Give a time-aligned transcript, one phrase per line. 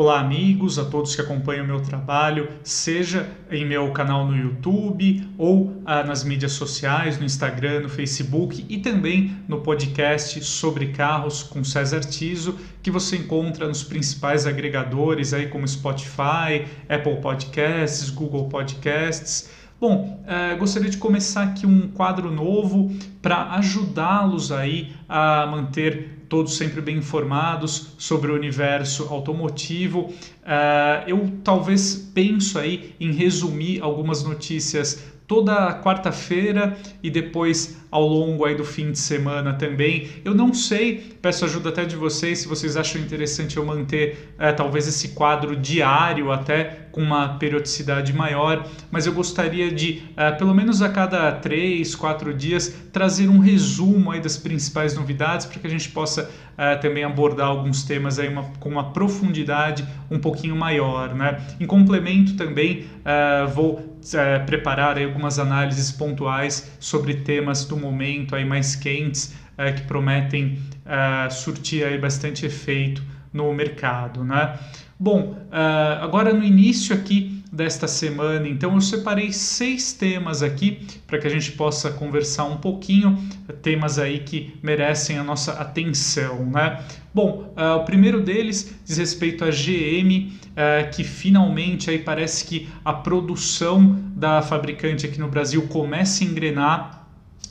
[0.00, 5.28] Olá, amigos, a todos que acompanham o meu trabalho, seja em meu canal no YouTube
[5.36, 11.42] ou ah, nas mídias sociais, no Instagram, no Facebook e também no podcast sobre carros
[11.42, 18.48] com César Tiso, que você encontra nos principais agregadores aí como Spotify, Apple Podcasts, Google
[18.48, 19.50] Podcasts.
[19.80, 26.58] Bom, eh, gostaria de começar aqui um quadro novo para ajudá-los aí a manter todos
[26.58, 30.12] sempre bem informados sobre o universo automotivo.
[30.42, 38.44] Uh, eu talvez penso aí em resumir algumas notícias toda quarta-feira e depois ao longo
[38.44, 40.08] aí do fim de semana também.
[40.24, 44.50] Eu não sei, peço ajuda até de vocês se vocês acham interessante eu manter é,
[44.50, 50.52] talvez esse quadro diário até com uma periodicidade maior, mas eu gostaria de, é, pelo
[50.52, 55.66] menos a cada três, quatro dias, trazer um resumo aí das principais novidades para que
[55.66, 56.28] a gente possa
[56.58, 61.14] é, também abordar alguns temas aí uma, com uma profundidade um pouquinho maior.
[61.14, 61.40] Né?
[61.60, 62.86] Em complemento também,
[63.54, 63.89] vou
[64.46, 70.58] preparar aí algumas análises pontuais sobre temas do momento aí mais quentes é, que prometem
[70.86, 74.58] é, surtir aí bastante efeito no mercado, né?
[74.98, 81.18] Bom, uh, agora no início aqui desta semana, então eu separei seis temas aqui para
[81.18, 83.18] que a gente possa conversar um pouquinho,
[83.60, 86.84] temas aí que merecem a nossa atenção, né?
[87.12, 92.68] Bom, uh, o primeiro deles diz respeito à GM, uh, que finalmente aí parece que
[92.84, 96.99] a produção da fabricante aqui no Brasil começa a engrenar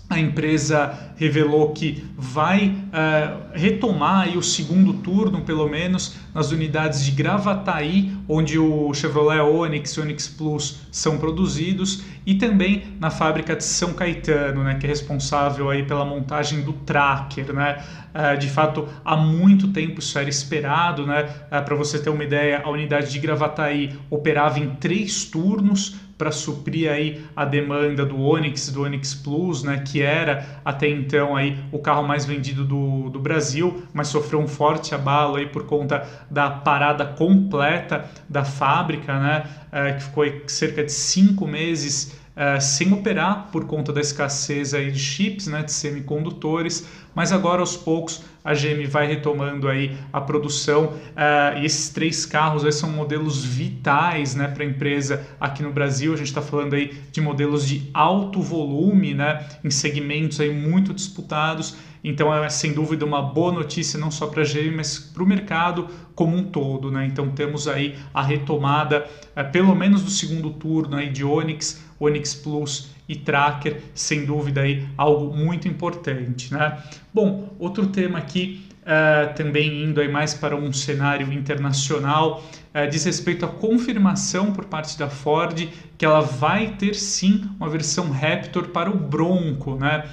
[0.09, 7.05] a empresa revelou que vai uh, retomar aí o segundo turno, pelo menos, nas unidades
[7.05, 13.55] de Gravataí, onde o Chevrolet Onix e Onix Plus são produzidos, e também na fábrica
[13.55, 17.53] de São Caetano, né, que é responsável aí pela montagem do Tracker.
[17.53, 17.77] Né?
[18.13, 21.05] Uh, de fato, há muito tempo isso era esperado.
[21.05, 21.23] Né?
[21.52, 26.31] Uh, Para você ter uma ideia, a unidade de Gravataí operava em três turnos, para
[26.31, 31.57] suprir aí a demanda do Onix, do Onix Plus, né, que era até então aí
[31.71, 36.05] o carro mais vendido do, do Brasil, mas sofreu um forte abalo aí por conta
[36.30, 42.94] da parada completa da fábrica, né, é, que ficou cerca de cinco meses é, sem
[42.94, 48.23] operar por conta da escassez aí de chips, né, de semicondutores, mas agora aos poucos
[48.44, 53.44] a GM vai retomando aí a produção uh, e esses três carros aí são modelos
[53.44, 56.14] vitais né, para a empresa aqui no Brasil.
[56.14, 60.94] A gente está falando aí de modelos de alto volume, né, em segmentos aí muito
[60.94, 61.76] disputados.
[62.04, 65.26] Então é sem dúvida uma boa notícia não só para a GM, mas para o
[65.26, 66.92] mercado como um todo.
[66.92, 67.05] Né?
[67.05, 69.05] Então temos aí a retomada,
[69.36, 74.61] uh, pelo menos do segundo turno aí de Onix, Onix Plus e Tracker, sem dúvida
[74.61, 76.77] aí algo muito importante, né?
[77.14, 82.43] Bom, outro tema aqui uh, também indo aí mais para um cenário internacional
[82.73, 85.67] uh, diz respeito à confirmação por parte da Ford
[85.98, 90.05] que ela vai ter sim uma versão Raptor para o Bronco, né?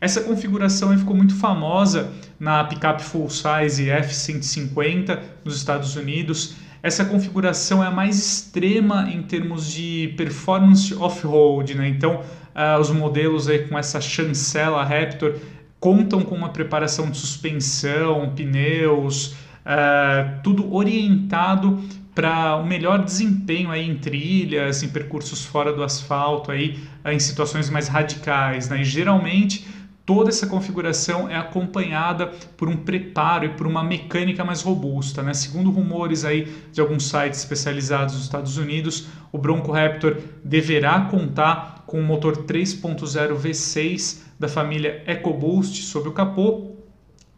[0.00, 6.54] Essa configuração ficou muito famosa na picape full size F150 nos Estados Unidos.
[6.82, 11.88] Essa configuração é a mais extrema em termos de performance off-road, né?
[11.88, 12.22] Então,
[12.54, 15.34] uh, os modelos aí com essa chancela Raptor
[15.78, 19.34] contam com uma preparação de suspensão, pneus,
[19.66, 21.78] uh, tudo orientado
[22.14, 27.18] para o um melhor desempenho aí em trilhas, em percursos fora do asfalto, aí, em
[27.18, 28.68] situações mais radicais.
[28.70, 28.80] Né?
[28.80, 29.66] E geralmente
[30.10, 35.22] toda essa configuração é acompanhada por um preparo e por uma mecânica mais robusta.
[35.22, 35.32] Né?
[35.32, 41.84] Segundo rumores aí de alguns sites especializados nos Estados Unidos, o Bronco Raptor deverá contar
[41.86, 46.79] com um motor 3.0 V6 da família EcoBoost sob o capô,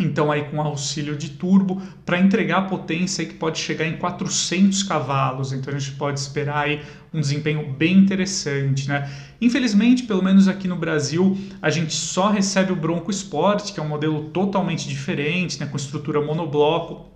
[0.03, 5.53] então aí com auxílio de turbo para entregar potência que pode chegar em 400 cavalos.
[5.53, 6.83] Então a gente pode esperar aí
[7.13, 9.11] um desempenho bem interessante, né?
[9.41, 13.83] Infelizmente, pelo menos aqui no Brasil, a gente só recebe o Bronco Sport, que é
[13.83, 17.13] um modelo totalmente diferente, né, com estrutura monobloco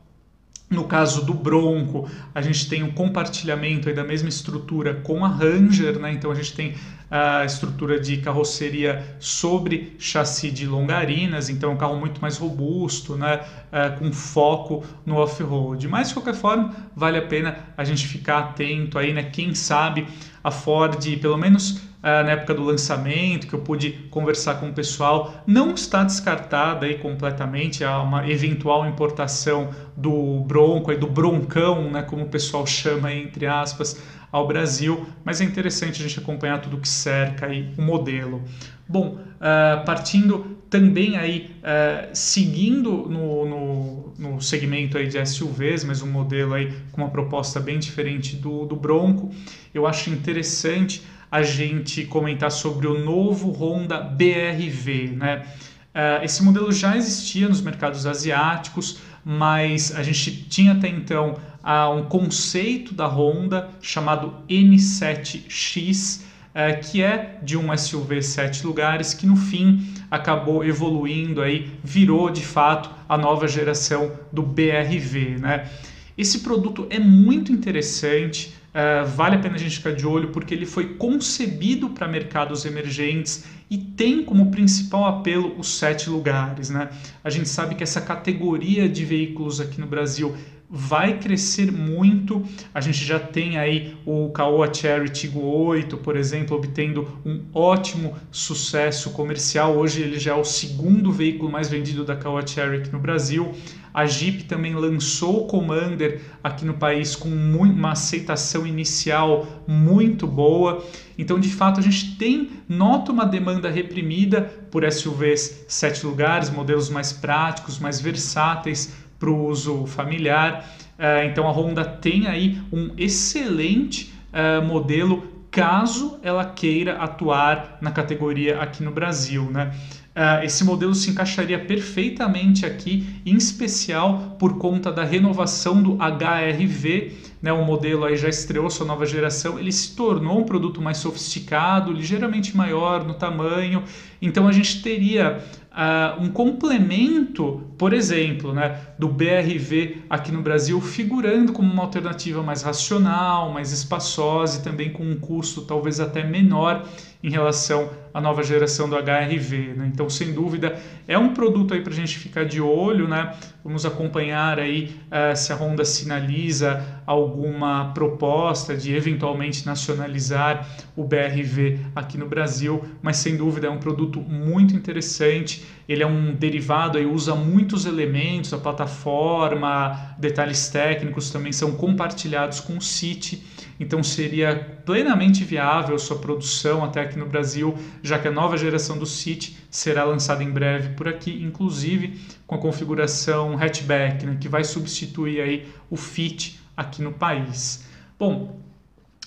[0.69, 5.99] no caso do Bronco, a gente tem um compartilhamento da mesma estrutura com a Ranger,
[6.01, 6.13] né?
[6.13, 6.75] então a gente tem
[7.11, 13.17] a estrutura de carroceria sobre chassi de longarinas, então é um carro muito mais robusto,
[13.17, 13.41] né?
[13.71, 15.87] É, com foco no off-road.
[15.89, 19.23] Mas de qualquer forma, vale a pena a gente ficar atento aí, né?
[19.23, 20.07] Quem sabe
[20.43, 24.73] a Ford, pelo menos uh, na época do lançamento, que eu pude conversar com o
[24.73, 31.91] pessoal, não está descartada aí completamente a uma eventual importação do Bronco, aí do Broncão,
[31.91, 34.01] né, como o pessoal chama entre aspas,
[34.37, 38.43] ao Brasil, mas é interessante a gente acompanhar tudo que cerca aí o modelo.
[38.87, 46.03] Bom, uh, partindo também aí uh, seguindo no, no, no, segmento aí de SUVs, mas
[46.03, 49.31] um modelo aí com uma proposta bem diferente do, do Bronco.
[49.73, 55.47] Eu acho interessante a gente comentar sobre o novo Honda BRV, né?
[55.95, 61.35] Uh, esse modelo já existia nos mercados asiáticos, mas a gente tinha até então
[61.65, 69.13] uh, um conceito da Honda chamado N7X, uh, que é de um SUV sete lugares
[69.13, 75.69] que no fim acabou evoluindo aí, virou de fato a nova geração do BRV, né?
[76.17, 80.53] Esse produto é muito interessante, uh, vale a pena a gente ficar de olho porque
[80.53, 86.69] ele foi concebido para mercados emergentes e tem como principal apelo os sete lugares.
[86.69, 86.91] Né?
[87.25, 90.37] A gente sabe que essa categoria de veículos aqui no Brasil
[90.69, 92.43] vai crescer muito.
[92.75, 98.15] A gente já tem aí o Caoa Cherry Tiggo 8, por exemplo, obtendo um ótimo
[98.31, 99.77] sucesso comercial.
[99.77, 103.55] Hoje ele já é o segundo veículo mais vendido da Caoa Cherry aqui no Brasil.
[103.95, 110.85] A Jeep também lançou o Commander aqui no país com uma aceitação inicial muito boa.
[111.17, 116.91] Então, de fato, a gente tem nota uma demanda reprimida por SUVs sete lugares, modelos
[116.91, 120.69] mais práticos, mais versáteis para o uso familiar.
[120.99, 127.91] Uh, então, a Honda tem aí um excelente uh, modelo caso ela queira atuar na
[127.91, 129.75] categoria aqui no Brasil, né?
[130.15, 137.13] Uh, esse modelo se encaixaria perfeitamente aqui, em especial por conta da renovação do HRV,
[137.41, 137.53] né?
[137.53, 141.93] O modelo aí já estreou sua nova geração, ele se tornou um produto mais sofisticado,
[141.93, 143.83] ligeiramente maior no tamanho,
[144.21, 145.43] então a gente teria
[145.77, 152.43] uh, um complemento, por exemplo, né, do BRV aqui no Brasil, figurando como uma alternativa
[152.43, 156.87] mais racional, mais espaçosa e também com um custo talvez até menor
[157.23, 159.75] em relação à nova geração do HRV.
[159.77, 159.91] Né?
[159.93, 160.79] Então, sem dúvida,
[161.09, 163.35] é um produto aí para a gente ficar de olho, né?
[163.65, 171.81] Vamos acompanhar aí uh, se a Honda sinaliza alguma proposta de eventualmente nacionalizar o BRV
[171.97, 175.66] aqui no Brasil, mas sem dúvida é um produto muito interessante.
[175.89, 182.61] Ele é um derivado aí usa muitos elementos, a plataforma, detalhes técnicos também são compartilhados
[182.61, 183.43] com o City
[183.79, 188.99] então seria plenamente viável sua produção até aqui no Brasil, já que a nova geração
[188.99, 194.49] do City será lançada em breve por aqui, inclusive com a configuração hatchback, né, que
[194.49, 197.87] vai substituir aí o Fit aqui no país.
[198.19, 198.66] Bom,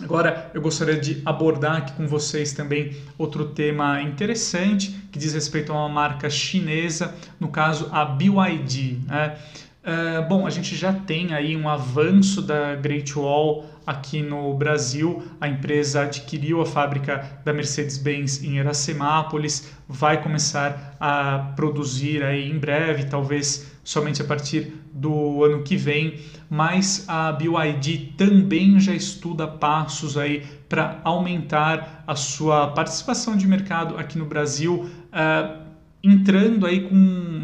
[0.02, 5.74] Agora eu gostaria de abordar aqui com vocês também outro tema interessante que diz respeito
[5.74, 9.00] a uma marca chinesa, no caso a BYD.
[9.06, 9.38] Né?
[9.84, 15.24] Uh, bom, a gente já tem aí um avanço da Great Wall aqui no Brasil.
[15.42, 22.60] A empresa adquiriu a fábrica da Mercedes-Benz em Iracemápolis, vai começar a produzir aí em
[22.60, 29.48] breve, talvez somente a partir do ano que vem, mas a BYD também já estuda
[29.48, 34.88] passos aí para aumentar a sua participação de mercado aqui no Brasil.
[35.12, 35.70] Uh,
[36.04, 36.96] entrando aí com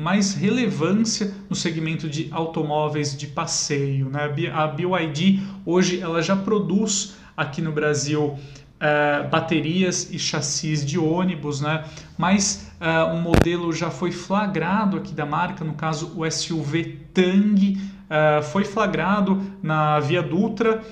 [0.05, 4.07] mais relevância no segmento de automóveis de passeio.
[4.07, 4.29] Né?
[4.53, 8.37] A BYD hoje ela já produz aqui no Brasil
[8.75, 11.85] Uh, baterias e chassis de ônibus, né?
[12.17, 17.77] Mas uh, um modelo já foi flagrado aqui da marca, no caso o SUV Tang,
[17.77, 20.83] uh, foi flagrado na Via Dutra,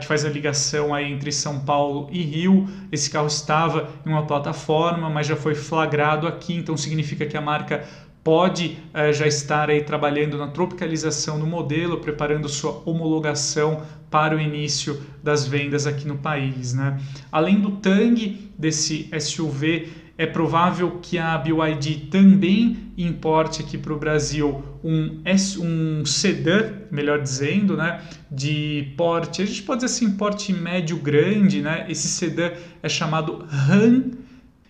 [0.00, 2.66] que faz a ligação aí entre São Paulo e Rio.
[2.90, 7.42] Esse carro estava em uma plataforma, mas já foi flagrado aqui, então significa que a
[7.42, 7.84] marca
[8.26, 14.40] pode uh, já estar aí trabalhando na tropicalização do modelo, preparando sua homologação para o
[14.40, 16.74] início das vendas aqui no país.
[16.74, 16.98] Né?
[17.30, 19.86] Além do Tang, desse SUV
[20.18, 25.22] é provável que a BYD também importe aqui para o Brasil um,
[25.60, 31.60] um sedã, melhor dizendo, né, de porte, a gente pode dizer assim, porte médio grande,
[31.60, 31.86] né?
[31.88, 32.50] Esse sedã
[32.82, 34.16] é chamado Han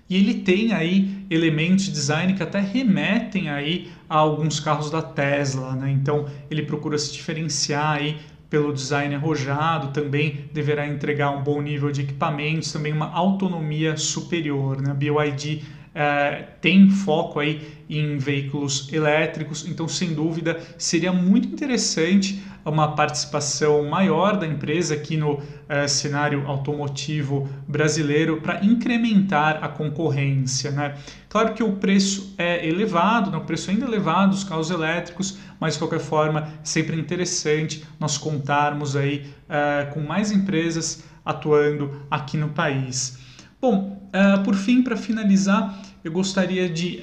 [0.09, 5.03] e ele tem aí elementos de design que até remetem aí a alguns carros da
[5.03, 5.91] Tesla, né?
[5.91, 8.17] Então ele procura se diferenciar aí
[8.49, 14.81] pelo design arrojado, também deverá entregar um bom nível de equipamentos, também uma autonomia superior.
[14.81, 14.91] Né?
[14.91, 15.63] A BYD
[15.95, 23.89] é, tem foco aí em veículos elétricos, então sem dúvida seria muito interessante uma participação
[23.89, 30.71] maior da empresa aqui no é, cenário automotivo brasileiro para incrementar a concorrência.
[30.73, 30.97] Né?
[31.29, 33.37] Claro que o preço é elevado, né?
[33.37, 37.85] o preço ainda é elevado dos carros elétricos, mas de qualquer forma é sempre interessante
[38.01, 43.19] nós contarmos aí é, com mais empresas atuando aqui no país.
[43.61, 47.03] Bom, uh, por fim, para finalizar, eu gostaria de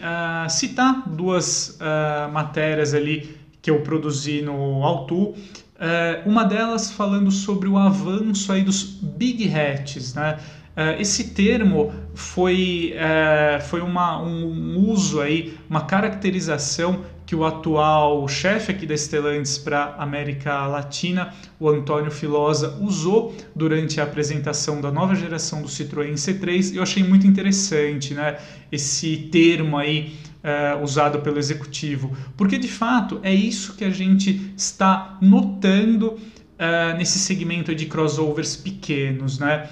[0.49, 1.77] citar duas
[2.31, 5.33] matérias ali que eu produzi no Altu.
[6.25, 10.37] uma delas falando sobre o avanço aí dos big hats, né?
[10.99, 12.93] esse termo foi,
[13.69, 19.95] foi uma, um uso aí, uma caracterização que o atual chefe aqui da Stellantis para
[19.97, 26.75] América Latina, o Antônio Filosa, usou durante a apresentação da nova geração do Citroën C3.
[26.75, 28.37] Eu achei muito interessante, né?
[28.71, 34.53] Esse termo aí uh, usado pelo executivo, porque de fato é isso que a gente
[34.57, 39.69] está notando uh, nesse segmento de crossovers pequenos, né?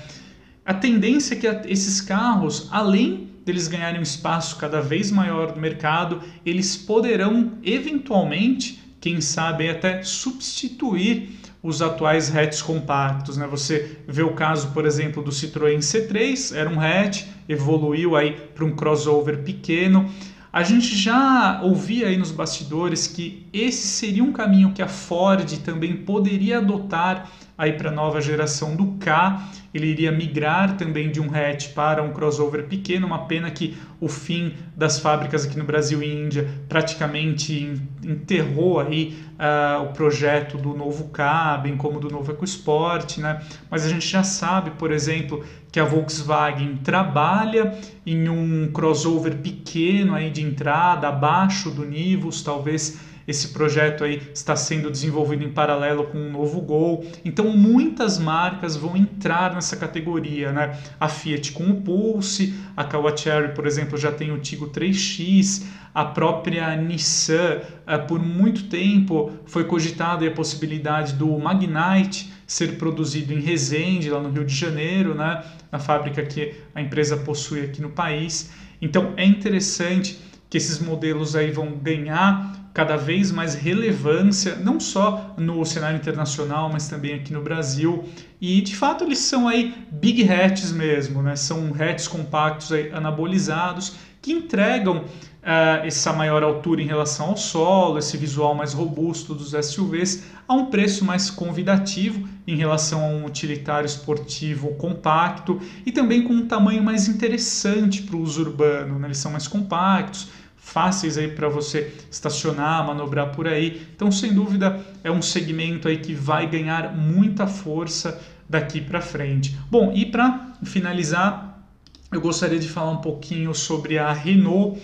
[0.65, 5.61] A tendência é que esses carros, além deles ganharem um espaço cada vez maior no
[5.61, 13.37] mercado, eles poderão eventualmente, quem sabe até substituir os atuais hatches compactos.
[13.37, 13.47] Né?
[13.47, 18.65] Você vê o caso, por exemplo, do Citroën C3, era um hatch, evoluiu aí para
[18.65, 20.09] um crossover pequeno.
[20.53, 25.49] A gente já ouvia aí nos bastidores que esse seria um caminho que a Ford
[25.59, 31.21] também poderia adotar aí para a nova geração do K ele iria migrar também de
[31.21, 35.63] um hatch para um crossover pequeno, uma pena que o fim das fábricas aqui no
[35.63, 42.09] Brasil e Índia praticamente enterrou aí uh, o projeto do novo K, bem como do
[42.09, 43.41] novo EcoSport, né?
[43.69, 50.15] Mas a gente já sabe, por exemplo, que a Volkswagen trabalha em um crossover pequeno
[50.15, 52.99] aí de entrada, abaixo do Nivus, talvez
[53.31, 57.05] esse projeto aí está sendo desenvolvido em paralelo com um novo Gol.
[57.25, 60.77] Então muitas marcas vão entrar nessa categoria, né?
[60.99, 66.05] A Fiat com o Pulse, a Kawacheri, por exemplo, já tem o Tigo 3X, a
[66.05, 73.39] própria Nissan, eh, por muito tempo foi cogitada a possibilidade do Magnite ser produzido em
[73.39, 75.43] Resende, lá no Rio de Janeiro, né?
[75.71, 78.51] na fábrica que a empresa possui aqui no país.
[78.81, 80.19] Então é interessante
[80.49, 86.69] que esses modelos aí vão ganhar cada vez mais relevância, não só no cenário internacional,
[86.71, 88.05] mas também aqui no Brasil.
[88.39, 91.35] E de fato eles são aí big hatches mesmo, né?
[91.35, 97.97] São hatches compactos aí, anabolizados que entregam uh, essa maior altura em relação ao solo,
[97.97, 103.25] esse visual mais robusto dos SUVs a um preço mais convidativo em relação a um
[103.25, 108.99] utilitário esportivo compacto e também com um tamanho mais interessante para o uso urbano.
[108.99, 109.07] Né?
[109.07, 110.29] Eles são mais compactos,
[110.61, 113.87] fáceis aí para você estacionar, manobrar por aí.
[113.93, 119.57] Então, sem dúvida, é um segmento aí que vai ganhar muita força daqui para frente.
[119.69, 121.65] Bom, e para finalizar,
[122.11, 124.79] eu gostaria de falar um pouquinho sobre a Renault.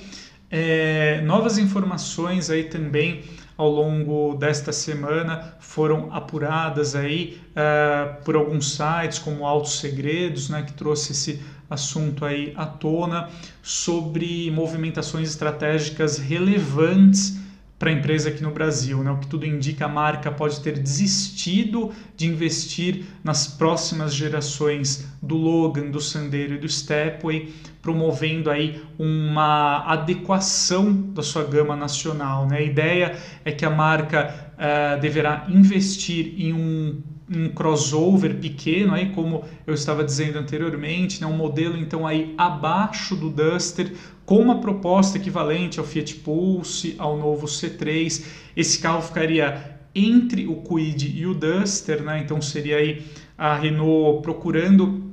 [0.50, 3.24] É, novas informações aí também
[3.58, 10.62] ao longo desta semana foram apuradas aí uh, por alguns sites como Altos Segredos, né,
[10.62, 13.30] que trouxe esse assunto aí à tona
[13.62, 17.40] sobre movimentações estratégicas relevantes
[17.80, 19.04] para a empresa aqui no Brasil.
[19.04, 19.12] Né?
[19.12, 25.36] O que tudo indica, a marca pode ter desistido de investir nas próximas gerações do
[25.36, 32.48] Logan, do Sandero e do Stepway, promovendo aí uma adequação da sua gama nacional.
[32.48, 32.58] Né?
[32.58, 39.10] A ideia é que a marca uh, deverá investir em um um crossover pequeno aí
[39.10, 43.92] como eu estava dizendo anteriormente, né, um modelo então aí abaixo do Duster
[44.26, 48.26] com uma proposta equivalente ao Fiat Pulse, ao novo C3.
[48.56, 52.20] Esse carro ficaria entre o Kwid e o Duster, né?
[52.20, 53.06] Então seria aí
[53.38, 55.08] a Renault procurando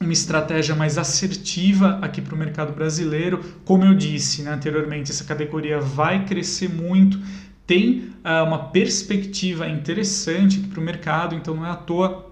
[0.00, 3.40] uma estratégia mais assertiva aqui para o mercado brasileiro.
[3.64, 7.18] Como eu disse né, anteriormente, essa categoria vai crescer muito
[7.66, 12.26] tem uh, uma perspectiva interessante para o mercado, então não é à toa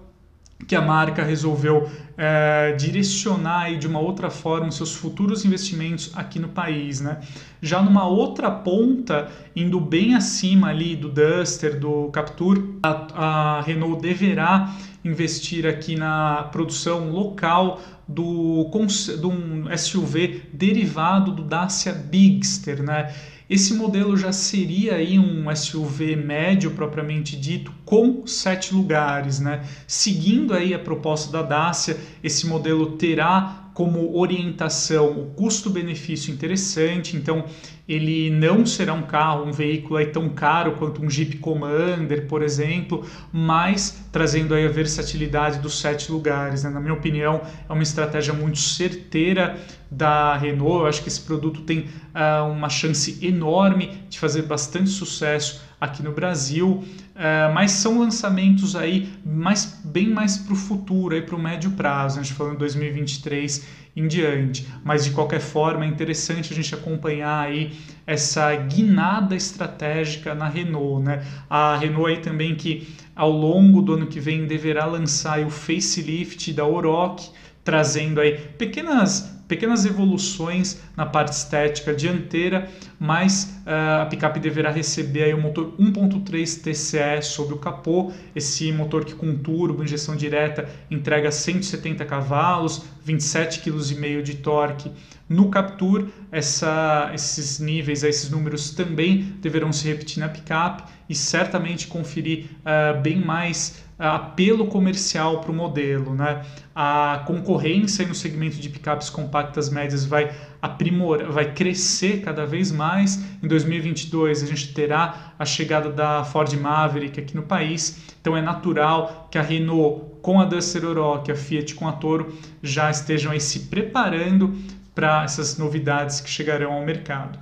[0.67, 6.47] que a marca resolveu uh, direcionar de uma outra forma seus futuros investimentos aqui no
[6.47, 7.19] país, né?
[7.61, 14.01] Já numa outra ponta, indo bem acima ali do Duster, do Captur, a, a Renault
[14.01, 14.73] deverá
[15.03, 18.71] investir aqui na produção local do,
[19.19, 23.13] do um SUV derivado do Dacia Bigster, né?
[23.47, 29.63] Esse modelo já seria aí um SUV médio propriamente dito, com sete lugares, né?
[29.87, 37.45] Seguindo aí a proposta da Dacia, esse modelo terá como orientação o custo-benefício interessante, então
[37.87, 42.41] ele não será um carro, um veículo aí tão caro quanto um Jeep Commander, por
[42.41, 46.63] exemplo, mas trazendo aí a versatilidade dos sete lugares.
[46.63, 46.71] Né?
[46.71, 49.57] Na minha opinião, é uma estratégia muito certeira
[49.89, 50.81] da Renault.
[50.81, 56.01] Eu acho que esse produto tem uh, uma chance enorme de fazer bastante sucesso aqui
[56.01, 56.83] no Brasil,
[57.15, 62.19] uh, mas são lançamentos aí mais, bem mais para o futuro, para o médio prazo,
[62.19, 64.67] a gente falando 2023 em diante.
[64.83, 67.73] Mas de qualquer forma é interessante a gente acompanhar aí
[68.05, 71.25] essa guinada estratégica na Renault, né?
[71.49, 76.51] A Renault aí também que ao longo do ano que vem deverá lançar o facelift
[76.51, 77.31] da Oroch,
[77.63, 85.23] trazendo aí pequenas pequenas evoluções na parte estética dianteira, mas uh, a picape deverá receber
[85.23, 90.67] aí o motor 1.3 TCE sobre o capô, esse motor que com turbo, injeção direta,
[90.89, 94.91] entrega 170 cavalos, 27,5 kg de torque.
[95.27, 101.87] No Captur, essa, esses níveis, esses números também deverão se repetir na picape e certamente
[101.87, 106.13] conferir uh, bem mais apelo comercial para o modelo.
[106.13, 106.43] Né?
[106.75, 113.23] A concorrência no segmento de picapes compactas médias vai aprimorar, vai crescer cada vez mais.
[113.41, 118.41] Em 2022 a gente terá a chegada da Ford Maverick aqui no país, então é
[118.41, 123.31] natural que a Renault com a Duster Oroch, a Fiat com a Toro já estejam
[123.31, 124.55] aí se preparando
[124.95, 127.37] para essas novidades que chegarão ao mercado.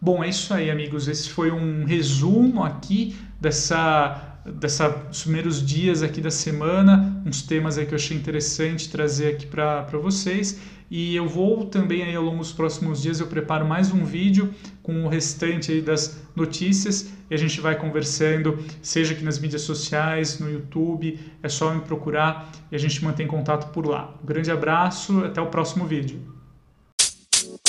[0.00, 1.08] Bom, é isso aí, amigos.
[1.08, 7.86] Esse foi um resumo aqui dessa desses primeiros dias aqui da semana, uns temas aí
[7.86, 10.60] que eu achei interessante trazer aqui para vocês.
[10.90, 14.52] E eu vou também aí ao longo dos próximos dias eu preparo mais um vídeo
[14.82, 19.62] com o restante aí das notícias e a gente vai conversando, seja aqui nas mídias
[19.62, 24.14] sociais, no YouTube, é só me procurar e a gente mantém contato por lá.
[24.22, 26.41] Um grande abraço, até o próximo vídeo.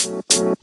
[0.04, 0.63] Thank you.